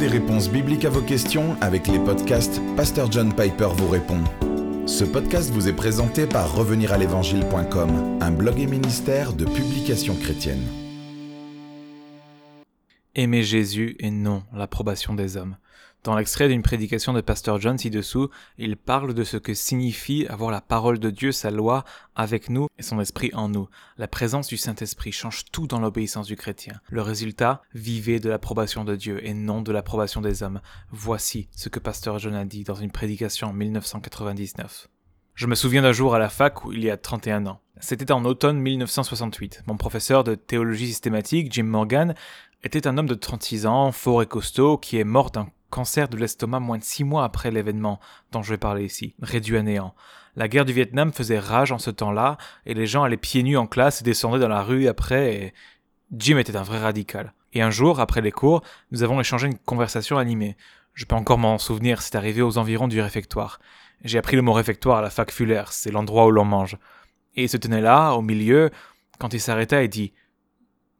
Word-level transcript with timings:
des 0.00 0.08
réponses 0.08 0.48
bibliques 0.48 0.86
à 0.86 0.88
vos 0.88 1.02
questions 1.02 1.58
avec 1.60 1.86
les 1.86 1.98
podcasts 1.98 2.58
Pasteur 2.74 3.12
John 3.12 3.34
Piper 3.34 3.68
vous 3.76 3.88
répond. 3.88 4.24
Ce 4.86 5.04
podcast 5.04 5.50
vous 5.50 5.68
est 5.68 5.74
présenté 5.74 6.26
par 6.26 6.56
reveniralévangile.com, 6.56 8.18
un 8.18 8.30
blog 8.30 8.58
et 8.58 8.66
ministère 8.66 9.34
de 9.34 9.44
publications 9.44 10.16
chrétiennes. 10.16 10.66
Aimer 13.14 13.42
Jésus 13.42 13.96
et 13.98 14.10
non 14.10 14.42
l'approbation 14.54 15.12
des 15.12 15.36
hommes. 15.36 15.58
Dans 16.02 16.16
l'extrait 16.16 16.48
d'une 16.48 16.62
prédication 16.62 17.12
de 17.12 17.20
Pasteur 17.20 17.60
John 17.60 17.76
ci-dessous, 17.76 18.30
il 18.56 18.78
parle 18.78 19.12
de 19.12 19.22
ce 19.22 19.36
que 19.36 19.52
signifie 19.52 20.26
avoir 20.28 20.50
la 20.50 20.62
parole 20.62 20.98
de 20.98 21.10
Dieu, 21.10 21.30
sa 21.30 21.50
loi, 21.50 21.84
avec 22.16 22.48
nous 22.48 22.68
et 22.78 22.82
son 22.82 23.00
esprit 23.00 23.30
en 23.34 23.50
nous. 23.50 23.68
La 23.98 24.08
présence 24.08 24.48
du 24.48 24.56
Saint-Esprit 24.56 25.12
change 25.12 25.44
tout 25.52 25.66
dans 25.66 25.78
l'obéissance 25.78 26.26
du 26.26 26.36
chrétien. 26.36 26.80
Le 26.88 27.02
résultat, 27.02 27.60
vivez 27.74 28.18
de 28.18 28.30
l'approbation 28.30 28.86
de 28.86 28.96
Dieu 28.96 29.20
et 29.26 29.34
non 29.34 29.60
de 29.60 29.72
l'approbation 29.72 30.22
des 30.22 30.42
hommes. 30.42 30.62
Voici 30.90 31.48
ce 31.54 31.68
que 31.68 31.78
Pasteur 31.78 32.18
John 32.18 32.34
a 32.34 32.46
dit 32.46 32.64
dans 32.64 32.76
une 32.76 32.92
prédication 32.92 33.48
en 33.48 33.52
1999. 33.52 34.88
Je 35.34 35.46
me 35.46 35.54
souviens 35.54 35.82
d'un 35.82 35.92
jour 35.92 36.14
à 36.14 36.18
la 36.18 36.30
fac 36.30 36.64
où 36.64 36.72
il 36.72 36.82
y 36.82 36.90
a 36.90 36.96
31 36.96 37.44
ans. 37.44 37.60
C'était 37.78 38.10
en 38.10 38.24
automne 38.24 38.58
1968. 38.58 39.64
Mon 39.66 39.76
professeur 39.76 40.24
de 40.24 40.34
théologie 40.34 40.86
systématique, 40.86 41.52
Jim 41.52 41.64
Morgan, 41.64 42.14
était 42.62 42.86
un 42.86 42.96
homme 42.96 43.08
de 43.08 43.14
36 43.14 43.66
ans, 43.66 43.92
fort 43.92 44.22
et 44.22 44.26
costaud, 44.26 44.78
qui 44.78 44.98
est 44.98 45.04
mort 45.04 45.30
d'un 45.30 45.48
cancer 45.70 46.08
de 46.08 46.16
l'estomac 46.16 46.60
moins 46.60 46.78
de 46.78 46.84
six 46.84 47.04
mois 47.04 47.24
après 47.24 47.50
l'événement 47.50 48.00
dont 48.32 48.42
je 48.42 48.50
vais 48.50 48.58
parler 48.58 48.84
ici, 48.84 49.14
réduit 49.22 49.56
à 49.56 49.62
néant. 49.62 49.94
La 50.36 50.48
guerre 50.48 50.64
du 50.64 50.72
Vietnam 50.72 51.12
faisait 51.12 51.38
rage 51.38 51.72
en 51.72 51.78
ce 51.78 51.90
temps-là, 51.90 52.36
et 52.66 52.74
les 52.74 52.86
gens 52.86 53.02
allaient 53.02 53.16
pieds 53.16 53.42
nus 53.42 53.56
en 53.56 53.66
classe 53.66 54.00
et 54.00 54.04
descendaient 54.04 54.38
dans 54.38 54.48
la 54.48 54.62
rue 54.62 54.86
après, 54.86 55.34
et 55.34 55.54
Jim 56.12 56.38
était 56.38 56.56
un 56.56 56.62
vrai 56.62 56.78
radical. 56.78 57.32
Et 57.52 57.62
un 57.62 57.70
jour, 57.70 58.00
après 58.00 58.20
les 58.20 58.30
cours, 58.30 58.62
nous 58.90 59.02
avons 59.02 59.20
échangé 59.20 59.48
une 59.48 59.58
conversation 59.58 60.18
animée. 60.18 60.56
Je 60.94 61.04
peux 61.04 61.16
encore 61.16 61.38
m'en 61.38 61.58
souvenir, 61.58 62.02
c'est 62.02 62.14
arrivé 62.14 62.42
aux 62.42 62.58
environs 62.58 62.88
du 62.88 63.00
réfectoire. 63.00 63.60
J'ai 64.04 64.18
appris 64.18 64.36
le 64.36 64.42
mot 64.42 64.52
réfectoire 64.52 64.98
à 64.98 65.02
la 65.02 65.10
fac 65.10 65.30
Fuller, 65.30 65.64
c'est 65.70 65.90
l'endroit 65.90 66.26
où 66.26 66.30
l'on 66.30 66.44
mange. 66.44 66.78
Et 67.34 67.44
il 67.44 67.48
se 67.48 67.56
tenait 67.56 67.80
là, 67.80 68.12
au 68.12 68.22
milieu, 68.22 68.70
quand 69.18 69.34
il 69.34 69.40
s'arrêta 69.40 69.82
et 69.82 69.88
dit 69.88 70.12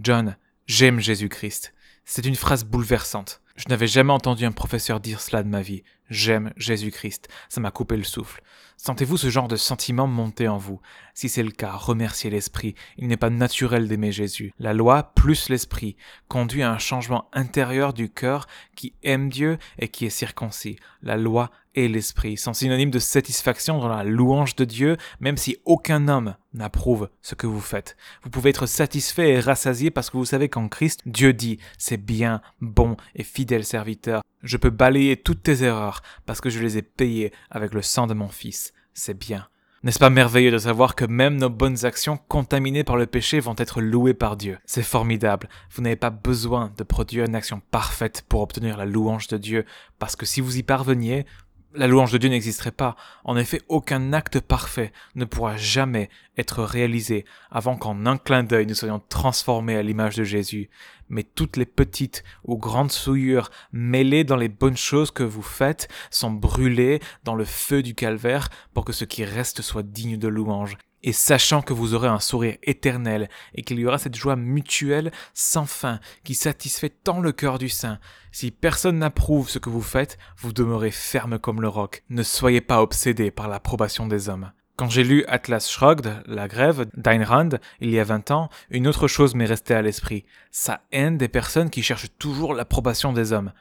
John, 0.00 0.36
j'aime 0.66 1.00
Jésus-Christ. 1.00 1.74
C'est 2.04 2.26
une 2.26 2.36
phrase 2.36 2.64
bouleversante. 2.64 3.42
Je 3.56 3.64
n'avais 3.68 3.86
jamais 3.86 4.12
entendu 4.12 4.44
un 4.44 4.52
professeur 4.52 5.00
dire 5.00 5.20
cela 5.20 5.42
de 5.42 5.48
ma 5.48 5.62
vie. 5.62 5.82
J'aime 6.08 6.52
Jésus-Christ. 6.56 7.28
Ça 7.48 7.60
m'a 7.60 7.70
coupé 7.70 7.96
le 7.96 8.04
souffle. 8.04 8.42
Sentez-vous 8.76 9.16
ce 9.16 9.30
genre 9.30 9.48
de 9.48 9.56
sentiment 9.56 10.06
monter 10.06 10.48
en 10.48 10.58
vous? 10.58 10.80
Si 11.14 11.30
c'est 11.30 11.42
le 11.42 11.50
cas, 11.50 11.72
remerciez 11.72 12.28
l'Esprit. 12.28 12.74
Il 12.98 13.08
n'est 13.08 13.16
pas 13.16 13.30
naturel 13.30 13.88
d'aimer 13.88 14.12
Jésus. 14.12 14.52
La 14.58 14.74
loi 14.74 15.14
plus 15.14 15.48
l'Esprit 15.48 15.96
conduit 16.28 16.62
à 16.62 16.70
un 16.70 16.78
changement 16.78 17.28
intérieur 17.32 17.94
du 17.94 18.10
cœur 18.10 18.46
qui 18.76 18.92
aime 19.02 19.30
Dieu 19.30 19.56
et 19.78 19.88
qui 19.88 20.04
est 20.04 20.10
circoncis. 20.10 20.76
La 21.02 21.16
loi 21.16 21.50
et 21.74 21.88
l'Esprit 21.88 22.36
sont 22.36 22.52
synonymes 22.52 22.90
de 22.90 22.98
satisfaction 22.98 23.78
dans 23.78 23.88
la 23.88 24.04
louange 24.04 24.56
de 24.56 24.64
Dieu, 24.64 24.98
même 25.20 25.38
si 25.38 25.56
aucun 25.64 26.08
homme 26.08 26.36
n'approuve 26.52 27.08
ce 27.22 27.34
que 27.34 27.46
vous 27.46 27.60
faites. 27.60 27.96
Vous 28.22 28.30
pouvez 28.30 28.50
être 28.50 28.66
satisfait 28.66 29.30
et 29.30 29.40
rassasié 29.40 29.90
parce 29.90 30.10
que 30.10 30.18
vous 30.18 30.24
savez 30.26 30.50
qu'en 30.50 30.68
Christ, 30.68 31.00
Dieu 31.06 31.32
dit, 31.32 31.58
c'est 31.78 31.96
bien, 31.96 32.42
bon 32.60 32.96
et 33.14 33.24
fidèle 33.24 33.64
serviteur. 33.64 34.22
Je 34.46 34.56
peux 34.56 34.70
balayer 34.70 35.16
toutes 35.16 35.42
tes 35.42 35.64
erreurs 35.64 36.02
parce 36.24 36.40
que 36.40 36.50
je 36.50 36.60
les 36.60 36.78
ai 36.78 36.82
payées 36.82 37.32
avec 37.50 37.74
le 37.74 37.82
sang 37.82 38.06
de 38.06 38.14
mon 38.14 38.28
Fils. 38.28 38.72
C'est 38.94 39.18
bien. 39.18 39.48
N'est-ce 39.82 39.98
pas 39.98 40.08
merveilleux 40.08 40.52
de 40.52 40.58
savoir 40.58 40.94
que 40.94 41.04
même 41.04 41.36
nos 41.36 41.50
bonnes 41.50 41.84
actions 41.84 42.16
contaminées 42.28 42.84
par 42.84 42.96
le 42.96 43.06
péché 43.06 43.40
vont 43.40 43.56
être 43.58 43.80
louées 43.80 44.14
par 44.14 44.36
Dieu? 44.36 44.58
C'est 44.64 44.82
formidable. 44.82 45.48
Vous 45.70 45.82
n'avez 45.82 45.96
pas 45.96 46.10
besoin 46.10 46.72
de 46.76 46.84
produire 46.84 47.24
une 47.24 47.34
action 47.34 47.60
parfaite 47.70 48.24
pour 48.28 48.40
obtenir 48.40 48.76
la 48.76 48.86
louange 48.86 49.26
de 49.26 49.36
Dieu, 49.36 49.64
parce 49.98 50.16
que 50.16 50.26
si 50.26 50.40
vous 50.40 50.56
y 50.56 50.62
parveniez, 50.62 51.26
la 51.74 51.86
louange 51.86 52.12
de 52.12 52.18
Dieu 52.18 52.30
n'existerait 52.30 52.70
pas. 52.70 52.96
En 53.24 53.36
effet, 53.36 53.60
aucun 53.68 54.12
acte 54.12 54.40
parfait 54.40 54.92
ne 55.14 55.24
pourra 55.24 55.56
jamais 55.56 56.08
être 56.38 56.62
réalisé 56.62 57.24
avant 57.50 57.76
qu'en 57.76 58.06
un 58.06 58.16
clin 58.16 58.44
d'œil 58.44 58.66
nous 58.66 58.74
soyons 58.74 59.02
transformés 59.08 59.76
à 59.76 59.82
l'image 59.82 60.16
de 60.16 60.24
Jésus. 60.24 60.70
Mais 61.08 61.22
toutes 61.22 61.56
les 61.56 61.66
petites 61.66 62.24
ou 62.44 62.56
grandes 62.56 62.92
souillures 62.92 63.50
mêlées 63.72 64.24
dans 64.24 64.36
les 64.36 64.48
bonnes 64.48 64.76
choses 64.76 65.10
que 65.10 65.22
vous 65.22 65.42
faites 65.42 65.88
sont 66.10 66.30
brûlées 66.30 67.00
dans 67.24 67.34
le 67.34 67.44
feu 67.44 67.82
du 67.82 67.94
calvaire 67.94 68.48
pour 68.74 68.84
que 68.84 68.92
ce 68.92 69.04
qui 69.04 69.24
reste 69.24 69.62
soit 69.62 69.82
digne 69.82 70.16
de 70.16 70.28
louange 70.28 70.76
et 71.02 71.12
sachant 71.12 71.62
que 71.62 71.72
vous 71.72 71.94
aurez 71.94 72.08
un 72.08 72.20
sourire 72.20 72.56
éternel 72.62 73.28
et 73.54 73.62
qu'il 73.62 73.78
y 73.78 73.86
aura 73.86 73.98
cette 73.98 74.16
joie 74.16 74.36
mutuelle 74.36 75.12
sans 75.34 75.66
fin 75.66 76.00
qui 76.24 76.34
satisfait 76.34 76.90
tant 76.90 77.20
le 77.20 77.32
cœur 77.32 77.58
du 77.58 77.68
saint. 77.68 77.98
Si 78.32 78.50
personne 78.50 78.98
n'approuve 78.98 79.48
ce 79.48 79.58
que 79.58 79.70
vous 79.70 79.82
faites, 79.82 80.18
vous 80.38 80.52
demeurez 80.52 80.90
ferme 80.90 81.38
comme 81.38 81.62
le 81.62 81.68
roc. 81.68 82.02
Ne 82.10 82.22
soyez 82.22 82.60
pas 82.60 82.82
obsédé 82.82 83.30
par 83.30 83.48
l'approbation 83.48 84.06
des 84.06 84.28
hommes. 84.28 84.52
Quand 84.76 84.90
j'ai 84.90 85.04
lu 85.04 85.24
Atlas 85.26 85.70
Shrugged, 85.70 86.22
La 86.26 86.48
Grève, 86.48 86.86
d'Ayn 86.94 87.24
Rand, 87.24 87.48
il 87.80 87.90
y 87.90 87.98
a 87.98 88.04
20 88.04 88.30
ans, 88.30 88.50
une 88.68 88.86
autre 88.86 89.08
chose 89.08 89.34
m'est 89.34 89.46
restée 89.46 89.72
à 89.72 89.80
l'esprit. 89.80 90.26
Sa 90.50 90.82
haine 90.92 91.16
des 91.16 91.28
personnes 91.28 91.70
qui 91.70 91.82
cherchent 91.82 92.14
toujours 92.18 92.52
l'approbation 92.52 93.14
des 93.14 93.32
hommes. 93.32 93.52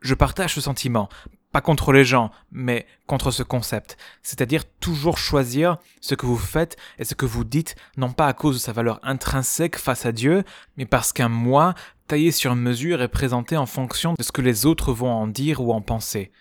Je 0.00 0.14
partage 0.14 0.54
ce 0.54 0.62
sentiment, 0.62 1.10
pas 1.54 1.60
contre 1.60 1.92
les 1.92 2.04
gens, 2.04 2.32
mais 2.50 2.84
contre 3.06 3.30
ce 3.30 3.44
concept. 3.44 3.96
C'est-à-dire 4.24 4.64
toujours 4.80 5.18
choisir 5.18 5.76
ce 6.00 6.16
que 6.16 6.26
vous 6.26 6.36
faites 6.36 6.76
et 6.98 7.04
ce 7.04 7.14
que 7.14 7.26
vous 7.26 7.44
dites, 7.44 7.76
non 7.96 8.12
pas 8.12 8.26
à 8.26 8.32
cause 8.32 8.56
de 8.56 8.60
sa 8.60 8.72
valeur 8.72 8.98
intrinsèque 9.04 9.76
face 9.76 10.04
à 10.04 10.10
Dieu, 10.10 10.42
mais 10.76 10.84
parce 10.84 11.12
qu'un 11.12 11.28
moi, 11.28 11.76
taillé 12.08 12.32
sur 12.32 12.56
mesure, 12.56 13.02
est 13.02 13.08
présenté 13.08 13.56
en 13.56 13.66
fonction 13.66 14.14
de 14.18 14.22
ce 14.24 14.32
que 14.32 14.42
les 14.42 14.66
autres 14.66 14.92
vont 14.92 15.12
en 15.12 15.28
dire 15.28 15.60
ou 15.60 15.72
en 15.72 15.80
penser. 15.80 16.32